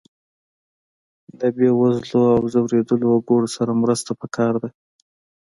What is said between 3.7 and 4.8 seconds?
مرسته پکار ده.